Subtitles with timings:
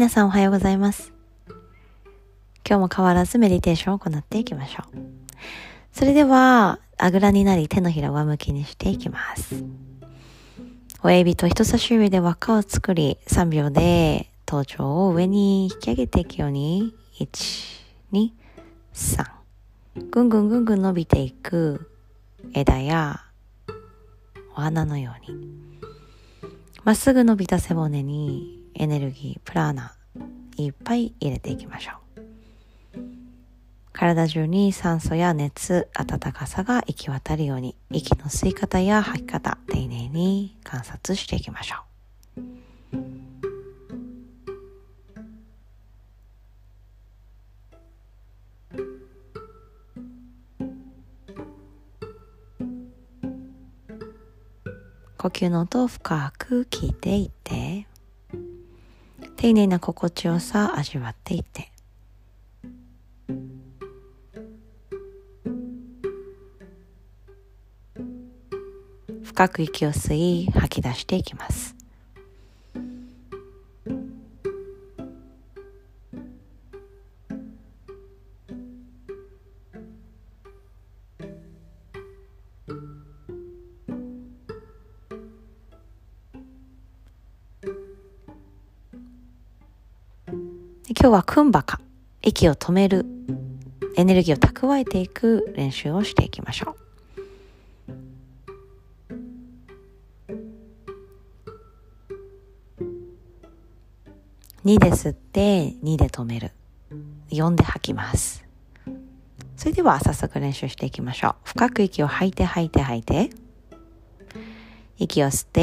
[0.00, 1.12] 皆さんおはようございます。
[2.66, 4.98] 今日も変わらずメディテーションを行っていきましょう。
[5.92, 9.62] それでは、あぐらになり手のひらを上向きにしていきます。
[11.02, 17.82] 親指と人差し指で輪っかを作り、3秒で頭頂を上に引き上げていくように、1、
[18.12, 18.30] 2、
[18.94, 19.26] 3。
[20.10, 21.90] ぐんぐんぐんぐん伸びていく
[22.54, 23.20] 枝や
[24.56, 25.46] お花のように、
[26.84, 29.92] まっすぐ伸びた背骨にエネルギー、プラーナ、
[30.66, 32.00] いっぱい入れていきましょう。
[33.92, 41.90] 体中に酸素や熱、暖かさが行き渡るように、息の吸い方や吐き方、丁寧に観察していきましょう。
[55.18, 57.86] 呼吸の音を深く聞いていって
[59.40, 61.72] 丁寧な心地よさ味わっていって。
[69.22, 71.79] 深く息を吸い吐き出していきます。
[90.92, 91.80] 今日はクンバカ、
[92.20, 93.06] 息を止める、
[93.96, 96.80] エネルギーを蓄えていく練習をしていきましょう。
[104.64, 106.50] 2で吸って、2で止める。
[107.30, 108.44] 4で吐きます。
[109.56, 111.34] それでは早速練習していきましょう。
[111.44, 113.30] 深く息を吐いて吐いて吐いて。
[114.98, 115.60] 息を吸って、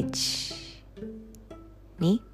[0.00, 0.80] 1、
[2.00, 2.33] 2、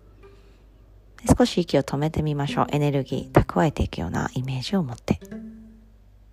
[1.26, 2.66] 少し息を止めてみましょう。
[2.70, 5.20] エネルギー蓄えていくようなイメージを持って。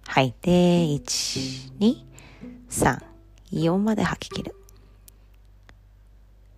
[0.08, 1.96] 吐いて、1、2、
[2.70, 3.04] 3、
[3.52, 4.56] 4まで吐き切る。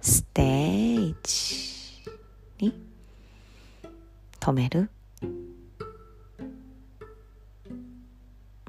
[0.01, 1.13] 吸って、1、
[2.59, 2.73] 2、
[4.39, 4.89] 止める。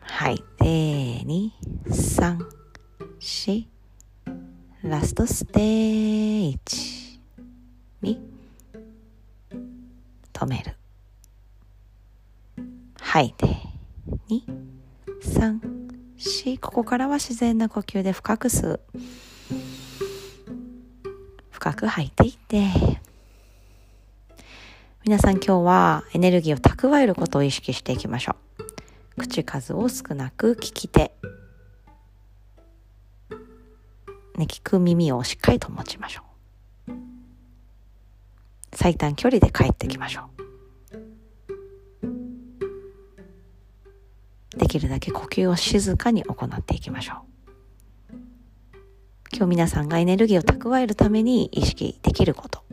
[0.00, 0.64] 吐いて、
[1.24, 1.50] 2、
[1.86, 2.38] 3、
[3.20, 3.66] 4、
[4.82, 7.20] ラスト吸って、1、
[8.02, 8.39] 2、
[10.40, 10.74] 止める。
[12.98, 13.46] 吐いて、
[14.30, 14.42] 2、
[15.22, 15.60] 3、
[16.16, 16.58] 4。
[16.58, 18.80] ここからは自然な呼吸で深く吸う。
[21.50, 22.68] 深く吐いていって。
[25.04, 28.36] 皆さん今日はエネルギーを蓄えることを意識していきましょ
[29.16, 29.20] う。
[29.20, 31.12] 口数を少なく聞き手。
[34.36, 36.29] ね、聞く耳をしっかりと持ちましょう。
[38.82, 40.22] 最短距離で帰ってきましょ
[44.54, 44.58] う。
[44.58, 47.16] できるだけ呼吸を静かに行っていきましょ
[48.12, 48.16] う。
[49.34, 52.64] 今日皆さんがエネルギーを蓄えるために意識できること、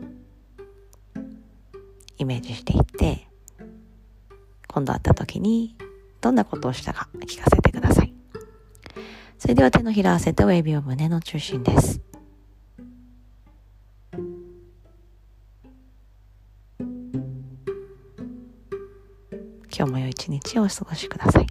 [2.16, 3.28] イメージしていって、
[4.66, 5.76] 今度会った時に
[6.22, 8.14] どんなことをしたか聞かせてください。
[9.36, 12.07] それでは手のひら合わせて親指を胸の中心です。
[19.78, 21.46] 今日も良い一日をお過ごしください。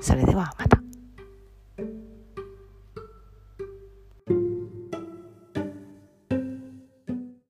[0.00, 0.81] それではまた。